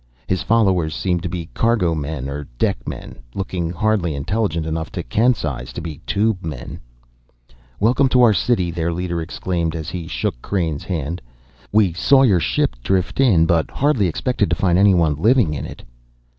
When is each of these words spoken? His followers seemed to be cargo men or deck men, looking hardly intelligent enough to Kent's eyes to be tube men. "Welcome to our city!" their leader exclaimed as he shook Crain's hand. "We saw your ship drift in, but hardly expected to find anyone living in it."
His 0.25 0.41
followers 0.41 0.95
seemed 0.95 1.21
to 1.21 1.29
be 1.29 1.45
cargo 1.53 1.93
men 1.93 2.27
or 2.27 2.45
deck 2.57 2.87
men, 2.87 3.17
looking 3.35 3.69
hardly 3.69 4.15
intelligent 4.15 4.65
enough 4.65 4.91
to 4.93 5.03
Kent's 5.03 5.45
eyes 5.45 5.71
to 5.73 5.79
be 5.79 6.01
tube 6.07 6.43
men. 6.43 6.79
"Welcome 7.79 8.09
to 8.09 8.23
our 8.23 8.33
city!" 8.33 8.71
their 8.71 8.91
leader 8.91 9.21
exclaimed 9.21 9.75
as 9.75 9.89
he 9.89 10.07
shook 10.07 10.41
Crain's 10.41 10.85
hand. 10.85 11.21
"We 11.71 11.93
saw 11.93 12.23
your 12.23 12.39
ship 12.39 12.77
drift 12.81 13.19
in, 13.19 13.45
but 13.45 13.69
hardly 13.69 14.07
expected 14.07 14.49
to 14.49 14.55
find 14.55 14.79
anyone 14.79 15.17
living 15.21 15.53
in 15.53 15.67
it." 15.67 15.83